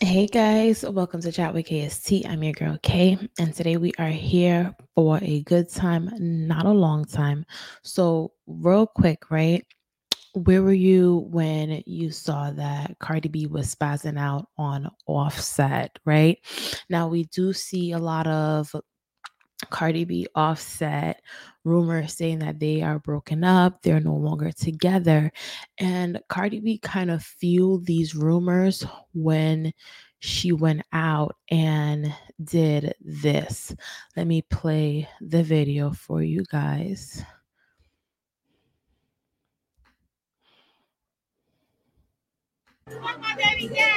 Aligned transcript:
Hey 0.00 0.26
guys, 0.26 0.82
welcome 0.82 1.22
to 1.22 1.30
Chat 1.30 1.54
with 1.54 1.66
KST. 1.66 2.28
I'm 2.28 2.42
your 2.42 2.52
girl 2.52 2.76
Kay, 2.82 3.16
and 3.38 3.54
today 3.54 3.76
we 3.76 3.92
are 3.98 4.08
here 4.08 4.74
for 4.94 5.18
a 5.22 5.42
good 5.44 5.70
time, 5.70 6.10
not 6.18 6.66
a 6.66 6.70
long 6.70 7.04
time. 7.04 7.46
So, 7.82 8.32
real 8.46 8.86
quick, 8.86 9.30
right? 9.30 9.64
Where 10.34 10.62
were 10.62 10.72
you 10.72 11.28
when 11.30 11.82
you 11.86 12.10
saw 12.10 12.50
that 12.50 12.98
Cardi 12.98 13.28
B 13.28 13.46
was 13.46 13.74
spazzing 13.74 14.18
out 14.18 14.48
on 14.58 14.90
Offset, 15.06 15.96
right? 16.04 16.38
Now, 16.90 17.06
we 17.06 17.24
do 17.24 17.52
see 17.52 17.92
a 17.92 17.98
lot 17.98 18.26
of 18.26 18.74
Cardi 19.74 20.04
B 20.04 20.28
Offset 20.36 21.20
rumors 21.64 22.14
saying 22.14 22.38
that 22.38 22.60
they 22.60 22.80
are 22.80 23.00
broken 23.00 23.42
up, 23.42 23.82
they're 23.82 23.98
no 23.98 24.14
longer 24.14 24.52
together. 24.52 25.32
And 25.78 26.20
Cardi 26.28 26.60
B 26.60 26.78
kind 26.78 27.10
of 27.10 27.24
fueled 27.24 27.84
these 27.84 28.14
rumors 28.14 28.86
when 29.14 29.72
she 30.20 30.52
went 30.52 30.82
out 30.92 31.34
and 31.50 32.14
did 32.44 32.94
this. 33.00 33.74
Let 34.16 34.28
me 34.28 34.42
play 34.42 35.08
the 35.20 35.42
video 35.42 35.90
for 35.90 36.22
you 36.22 36.44
guys. 36.44 37.24
my 42.86 43.36
baby. 43.36 43.93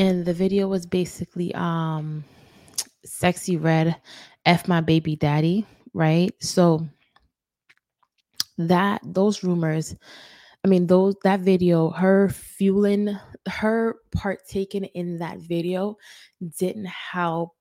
And 0.00 0.24
the 0.24 0.32
video 0.32 0.66
was 0.66 0.86
basically 0.86 1.54
um 1.54 2.24
Sexyy 3.06 3.62
Red 3.62 4.00
F 4.46 4.66
my 4.66 4.80
baby 4.80 5.14
daddy, 5.14 5.66
right? 5.92 6.32
So 6.40 6.88
that 8.56 9.02
those 9.04 9.44
rumors 9.44 9.94
I 10.64 10.68
mean, 10.68 10.86
those 10.86 11.16
that 11.24 11.40
video, 11.40 11.90
her 11.90 12.30
fueling, 12.30 13.14
her 13.46 13.96
partaking 14.12 14.84
in 14.84 15.18
that 15.18 15.38
video 15.38 15.98
didn't 16.58 16.86
help 16.86 17.52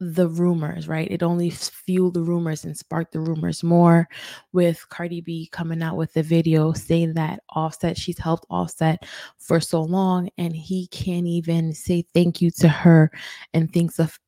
the 0.00 0.28
rumors, 0.28 0.86
right? 0.86 1.10
It 1.10 1.22
only 1.22 1.50
fueled 1.50 2.14
the 2.14 2.22
rumors 2.22 2.64
and 2.64 2.76
sparked 2.76 3.12
the 3.12 3.20
rumors 3.20 3.64
more 3.64 4.08
with 4.52 4.88
Cardi 4.88 5.20
B 5.20 5.48
coming 5.50 5.82
out 5.82 5.96
with 5.96 6.12
the 6.12 6.22
video 6.22 6.72
saying 6.72 7.14
that 7.14 7.40
Offset, 7.50 7.96
she's 7.96 8.18
helped 8.18 8.46
Offset 8.48 9.04
for 9.38 9.60
so 9.60 9.82
long 9.82 10.28
and 10.38 10.54
he 10.54 10.86
can't 10.88 11.26
even 11.26 11.72
say 11.72 12.04
thank 12.14 12.40
you 12.40 12.50
to 12.52 12.68
her 12.68 13.10
and 13.52 13.72
thinks 13.72 13.98
of 13.98 14.18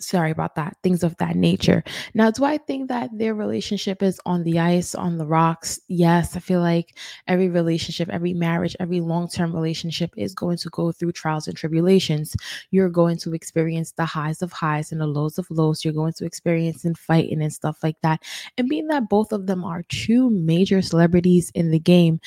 sorry 0.00 0.30
about 0.30 0.54
that 0.54 0.76
things 0.82 1.02
of 1.02 1.16
that 1.18 1.36
nature. 1.36 1.84
Now 2.14 2.30
do 2.30 2.44
i 2.44 2.58
think 2.58 2.88
that 2.88 3.10
their 3.16 3.34
relationship 3.34 4.02
is 4.02 4.20
on 4.26 4.44
the 4.44 4.58
ice 4.58 4.94
on 4.94 5.18
the 5.18 5.26
rocks? 5.26 5.78
Yes 5.88 6.36
i 6.36 6.40
feel 6.40 6.60
like 6.60 6.96
every 7.28 7.48
relationship 7.48 8.08
every 8.10 8.34
marriage 8.34 8.76
every 8.80 9.00
long-term 9.00 9.54
relationship 9.54 10.10
is 10.16 10.34
going 10.34 10.56
to 10.58 10.68
go 10.70 10.92
through 10.92 11.12
trials 11.12 11.48
and 11.48 11.56
tribulations. 11.56 12.36
You're 12.70 12.88
going 12.88 13.18
to 13.18 13.34
experience 13.34 13.92
the 13.92 14.04
highs 14.04 14.42
of 14.42 14.52
highs 14.52 14.92
and 14.92 15.00
the 15.00 15.06
lows 15.06 15.38
of 15.38 15.50
lows. 15.50 15.84
You're 15.84 15.94
going 15.94 16.14
to 16.14 16.24
experience 16.24 16.84
and 16.84 16.96
fighting 16.98 17.42
and 17.42 17.52
stuff 17.52 17.78
like 17.82 18.00
that. 18.02 18.22
And 18.58 18.68
being 18.68 18.88
that 18.88 19.08
both 19.08 19.32
of 19.32 19.46
them 19.46 19.64
are 19.64 19.82
two 19.88 20.30
major 20.30 20.82
celebrities 20.82 21.50
in 21.54 21.70
the 21.70 21.78
game 21.78 22.20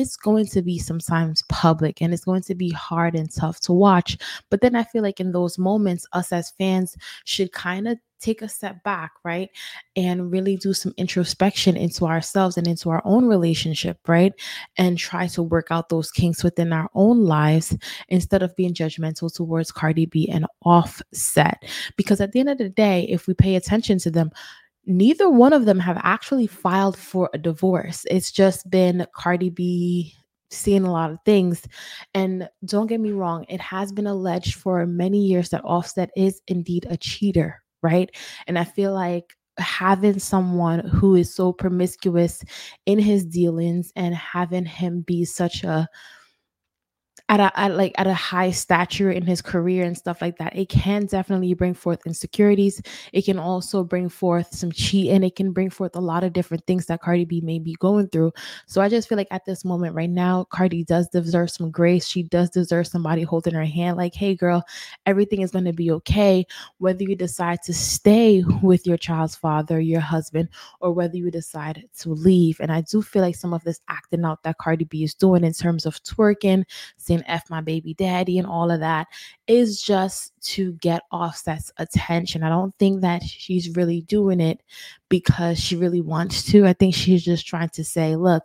it's 0.00 0.16
going 0.16 0.46
to 0.46 0.62
be 0.62 0.78
sometimes 0.78 1.42
public 1.48 2.00
and 2.00 2.12
it's 2.12 2.24
going 2.24 2.42
to 2.42 2.54
be 2.54 2.70
hard 2.70 3.14
and 3.14 3.32
tough 3.34 3.60
to 3.60 3.72
watch 3.72 4.16
but 4.50 4.60
then 4.60 4.74
i 4.74 4.82
feel 4.82 5.02
like 5.02 5.20
in 5.20 5.32
those 5.32 5.58
moments 5.58 6.06
us 6.12 6.32
as 6.32 6.50
fans 6.58 6.96
should 7.24 7.52
kind 7.52 7.86
of 7.86 7.98
take 8.20 8.42
a 8.42 8.48
step 8.48 8.82
back, 8.84 9.12
right? 9.24 9.50
And 9.96 10.30
really 10.30 10.56
do 10.56 10.72
some 10.72 10.94
introspection 10.96 11.76
into 11.76 12.06
ourselves 12.06 12.56
and 12.56 12.66
into 12.66 12.90
our 12.90 13.02
own 13.04 13.26
relationship, 13.26 13.98
right? 14.06 14.32
And 14.76 14.98
try 14.98 15.26
to 15.28 15.42
work 15.42 15.68
out 15.70 15.88
those 15.88 16.10
kinks 16.10 16.44
within 16.44 16.72
our 16.72 16.88
own 16.94 17.24
lives 17.24 17.76
instead 18.08 18.42
of 18.42 18.54
being 18.56 18.74
judgmental 18.74 19.34
towards 19.34 19.72
Cardi 19.72 20.06
B 20.06 20.28
and 20.28 20.46
Offset. 20.64 21.64
Because 21.96 22.20
at 22.20 22.32
the 22.32 22.40
end 22.40 22.50
of 22.50 22.58
the 22.58 22.68
day, 22.68 23.06
if 23.08 23.26
we 23.26 23.34
pay 23.34 23.56
attention 23.56 23.98
to 24.00 24.10
them, 24.10 24.30
neither 24.86 25.30
one 25.30 25.52
of 25.52 25.64
them 25.66 25.78
have 25.78 25.98
actually 26.02 26.46
filed 26.46 26.96
for 26.96 27.30
a 27.34 27.38
divorce. 27.38 28.04
It's 28.10 28.32
just 28.32 28.68
been 28.70 29.06
Cardi 29.14 29.50
B 29.50 30.14
seeing 30.50 30.84
a 30.84 30.92
lot 30.92 31.10
of 31.10 31.18
things. 31.24 31.66
And 32.14 32.48
don't 32.64 32.88
get 32.88 33.00
me 33.00 33.12
wrong, 33.12 33.44
it 33.48 33.60
has 33.60 33.92
been 33.92 34.06
alleged 34.06 34.54
for 34.54 34.86
many 34.86 35.24
years 35.24 35.50
that 35.50 35.64
Offset 35.64 36.10
is 36.16 36.40
indeed 36.48 36.86
a 36.90 36.96
cheater, 36.96 37.62
right? 37.82 38.10
And 38.46 38.58
I 38.58 38.64
feel 38.64 38.92
like 38.92 39.34
having 39.58 40.18
someone 40.18 40.80
who 40.80 41.14
is 41.14 41.34
so 41.34 41.52
promiscuous 41.52 42.42
in 42.86 42.98
his 42.98 43.24
dealings 43.26 43.92
and 43.94 44.14
having 44.14 44.64
him 44.64 45.02
be 45.02 45.24
such 45.24 45.64
a 45.64 45.86
at 47.28 47.40
a 47.40 47.58
at 47.58 47.76
like 47.76 47.92
at 47.96 48.06
a 48.06 48.14
high 48.14 48.50
stature 48.50 49.10
in 49.10 49.24
his 49.26 49.42
career 49.42 49.84
and 49.84 49.96
stuff 49.96 50.20
like 50.20 50.38
that, 50.38 50.56
it 50.56 50.68
can 50.68 51.06
definitely 51.06 51.54
bring 51.54 51.74
forth 51.74 52.06
insecurities. 52.06 52.80
It 53.12 53.24
can 53.24 53.38
also 53.38 53.84
bring 53.84 54.08
forth 54.08 54.54
some 54.54 54.72
cheating. 54.72 55.22
It 55.22 55.36
can 55.36 55.52
bring 55.52 55.70
forth 55.70 55.96
a 55.96 56.00
lot 56.00 56.24
of 56.24 56.32
different 56.32 56.66
things 56.66 56.86
that 56.86 57.02
Cardi 57.02 57.24
B 57.24 57.40
may 57.40 57.58
be 57.58 57.74
going 57.74 58.08
through. 58.08 58.32
So 58.66 58.80
I 58.80 58.88
just 58.88 59.08
feel 59.08 59.18
like 59.18 59.28
at 59.30 59.44
this 59.44 59.64
moment 59.64 59.94
right 59.94 60.10
now, 60.10 60.44
Cardi 60.44 60.84
does 60.84 61.08
deserve 61.08 61.50
some 61.50 61.70
grace. 61.70 62.06
She 62.06 62.22
does 62.22 62.50
deserve 62.50 62.86
somebody 62.86 63.22
holding 63.22 63.54
her 63.54 63.64
hand, 63.64 63.96
like, 63.96 64.14
hey 64.14 64.34
girl, 64.34 64.64
everything 65.06 65.42
is 65.42 65.50
gonna 65.50 65.72
be 65.72 65.90
okay. 65.92 66.46
Whether 66.78 67.04
you 67.04 67.16
decide 67.16 67.62
to 67.64 67.74
stay 67.74 68.42
with 68.62 68.86
your 68.86 68.96
child's 68.96 69.36
father, 69.36 69.80
your 69.80 70.00
husband, 70.00 70.48
or 70.80 70.92
whether 70.92 71.16
you 71.16 71.30
decide 71.30 71.84
to 71.98 72.10
leave. 72.10 72.58
And 72.60 72.72
I 72.72 72.80
do 72.82 73.02
feel 73.02 73.22
like 73.22 73.36
some 73.36 73.52
of 73.52 73.64
this 73.64 73.80
acting 73.88 74.24
out 74.24 74.42
that 74.42 74.58
Cardi 74.58 74.84
B 74.84 75.04
is 75.04 75.14
doing 75.14 75.44
in 75.44 75.52
terms 75.52 75.86
of 75.86 76.02
twerking, 76.02 76.64
saying 77.10 77.24
F 77.26 77.50
my 77.50 77.60
baby 77.60 77.94
daddy 77.94 78.38
and 78.38 78.46
all 78.46 78.70
of 78.70 78.80
that 78.80 79.08
is 79.46 79.82
just 79.82 80.32
to 80.40 80.72
get 80.74 81.02
Offset's 81.12 81.72
attention. 81.78 82.42
I 82.42 82.48
don't 82.48 82.74
think 82.78 83.02
that 83.02 83.22
she's 83.22 83.74
really 83.76 84.02
doing 84.02 84.40
it 84.40 84.62
because 85.08 85.58
she 85.58 85.76
really 85.76 86.00
wants 86.00 86.44
to. 86.52 86.66
I 86.66 86.72
think 86.72 86.94
she's 86.94 87.24
just 87.24 87.46
trying 87.46 87.70
to 87.70 87.84
say, 87.84 88.16
look, 88.16 88.44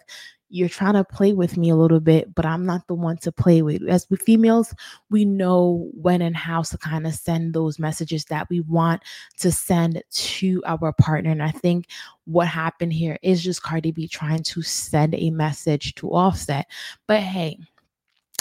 you're 0.49 0.69
trying 0.69 0.93
to 0.93 1.03
play 1.03 1.33
with 1.33 1.57
me 1.57 1.69
a 1.69 1.75
little 1.75 1.99
bit, 1.99 2.33
but 2.33 2.45
I'm 2.45 2.65
not 2.65 2.87
the 2.87 2.93
one 2.93 3.17
to 3.17 3.31
play 3.31 3.61
with. 3.61 3.81
As 3.89 4.07
with 4.09 4.21
females, 4.21 4.73
we 5.09 5.25
know 5.25 5.89
when 5.93 6.21
and 6.21 6.35
how 6.37 6.61
to 6.61 6.77
kind 6.77 7.07
of 7.07 7.13
send 7.13 7.53
those 7.53 7.79
messages 7.79 8.25
that 8.25 8.47
we 8.49 8.61
want 8.61 9.01
to 9.39 9.51
send 9.51 10.01
to 10.11 10.63
our 10.65 10.93
partner. 10.93 11.31
And 11.31 11.43
I 11.43 11.51
think 11.51 11.87
what 12.25 12.47
happened 12.47 12.93
here 12.93 13.17
is 13.21 13.43
just 13.43 13.63
Cardi 13.63 13.91
B 13.91 14.07
trying 14.07 14.43
to 14.43 14.61
send 14.61 15.15
a 15.15 15.31
message 15.31 15.95
to 15.95 16.13
Offset. 16.13 16.67
But 17.07 17.21
hey, 17.21 17.57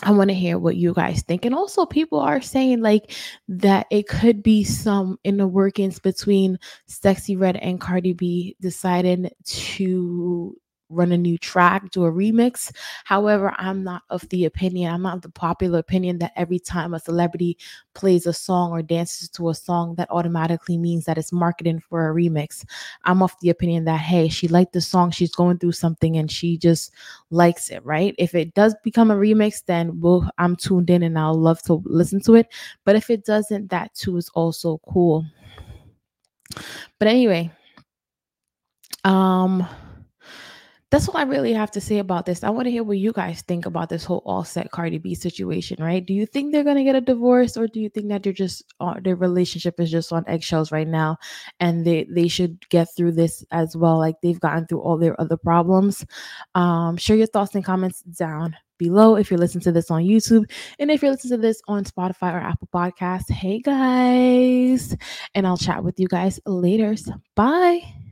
I 0.05 0.11
want 0.11 0.29
to 0.29 0.35
hear 0.35 0.59
what 0.59 0.77
you 0.77 0.93
guys 0.93 1.23
think. 1.23 1.45
And 1.45 1.55
also, 1.55 1.87
people 1.87 2.21
are 2.21 2.41
saying 2.41 2.81
like 2.81 3.13
that 3.49 3.87
it 3.91 4.07
could 4.07 4.43
be 4.43 4.63
some 4.63 5.19
in 5.25 5.39
the 5.39 5.47
workings 5.47 5.99
between 5.99 6.59
Sexyy 6.89 7.41
Red 7.41 7.57
and 7.57 7.81
Cardi 7.81 8.13
B 8.13 8.57
deciding 8.61 9.31
to 9.45 10.57
run 10.89 11.13
a 11.13 11.19
new 11.19 11.39
track, 11.39 11.91
do 11.91 12.05
a 12.05 12.13
remix. 12.13 12.73
However, 13.05 13.55
I'm 13.59 13.83
not 13.83 14.03
of 14.11 14.29
the 14.29 14.45
opinion, 14.45 14.93
I'm 14.93 15.03
not 15.03 15.23
the 15.23 15.29
popular 15.29 15.79
opinion 15.79 16.19
that 16.19 16.33
every 16.37 16.59
time 16.59 16.95
a 16.95 17.01
celebrity 17.01 17.59
plays 17.95 18.27
a 18.27 18.33
song 18.33 18.71
or 18.71 18.83
dances 18.83 19.29
to 19.31 19.49
a 19.49 19.55
song, 19.55 19.95
that 19.97 20.11
automatically 20.11 20.79
means 20.79 21.05
that 21.05 21.19
it's 21.19 21.33
marketing 21.33 21.81
for 21.81 22.11
a 22.11 22.15
remix. 22.15 22.65
I'm 23.05 23.23
of 23.23 23.35
the 23.41 23.51
opinion 23.51 23.85
that, 23.87 24.01
hey, 24.01 24.29
she 24.29 24.49
liked 24.49 24.73
the 24.73 24.81
song, 24.81 25.11
she's 25.11 25.35
going 25.35 25.59
through 25.59 25.73
something 25.73 26.17
and 26.17 26.31
she 26.31 26.57
just 26.57 26.93
likes 27.31 27.71
it, 27.71 27.85
right? 27.85 28.15
If 28.19 28.35
it 28.35 28.55
does 28.55 28.75
become 28.83 29.11
a 29.11 29.17
remix, 29.17 29.65
then 29.65 30.01
we'll, 30.01 30.29
I'm 30.39 30.57
tuned 30.57 30.91
in 30.91 31.03
and 31.03 31.19
I'll 31.19 31.35
love 31.35 31.63
to 31.63 31.83
listen 31.85 32.21
to 32.23 32.35
it. 32.35 32.53
But 32.85 32.97
if 32.97 33.11
it 33.11 33.25
doesn't, 33.25 33.71
that 33.71 33.95
too 33.95 34.17
is 34.17 34.29
also 34.35 34.81
cool. 34.89 35.25
But 36.99 37.09
anyway, 37.09 37.51
um, 39.05 39.67
that's 40.95 41.09
all 41.09 41.17
I 41.17 41.25
really 41.25 41.53
have 41.53 41.73
to 41.73 41.81
say 41.81 41.99
about 41.99 42.25
this. 42.25 42.45
I 42.45 42.51
want 42.51 42.67
to 42.67 42.71
hear 42.71 42.85
what 42.85 42.99
you 42.99 43.13
guys 43.13 43.43
think 43.43 43.67
about 43.67 43.89
this 43.89 44.05
whole 44.05 44.23
Offset 44.25 44.71
Cardi 44.71 44.99
B 44.99 45.17
situation, 45.17 45.83
right? 45.83 46.07
Do 46.07 46.15
you 46.15 46.25
think 46.25 46.53
they're 46.53 46.63
to 46.63 46.85
get 46.85 46.95
a 46.95 47.01
divorce 47.01 47.57
or 47.57 47.67
do 47.67 47.81
you 47.81 47.89
think 47.89 48.07
that 48.11 48.23
they're 48.23 48.33
just 48.33 48.63
uh, 48.79 48.95
their 49.03 49.17
relationship 49.17 49.81
is 49.81 49.91
just 49.91 50.13
on 50.13 50.25
eggshells 50.29 50.71
right 50.71 50.87
now 50.87 51.17
and 51.59 51.85
they 51.85 52.05
they 52.05 52.29
should 52.29 52.69
get 52.69 52.87
through 52.97 53.11
this 53.11 53.45
as 53.51 53.77
well 53.77 53.99
like 53.99 54.21
they've 54.23 54.39
gotten 54.39 54.69
through 54.69 54.83
all 54.83 54.97
their 54.97 55.21
other 55.21 55.37
problems? 55.37 56.07
Um 56.55 56.97
share 56.97 57.17
your 57.17 57.27
thoughts 57.27 57.57
and 57.57 57.65
comments 57.65 58.03
down 58.03 58.57
below 58.79 59.17
if 59.17 59.33
you're 59.33 59.39
listening 59.39 59.63
to 59.63 59.73
this 59.73 59.91
on 59.91 60.05
YouTube 60.05 60.49
and 60.79 60.93
if 60.93 61.03
you're 61.03 61.11
listening 61.11 61.41
to 61.41 61.43
this 61.43 61.61
on 61.67 61.83
Spotify 61.83 62.35
or 62.35 62.39
Apple 62.39 62.69
Podcasts. 62.73 63.33
Hey 63.33 63.59
guys, 63.59 64.97
and 65.35 65.45
I'll 65.45 65.57
chat 65.57 65.83
with 65.83 65.99
you 65.99 66.07
guys 66.07 66.39
later. 66.47 66.95
Bye. 67.35 68.04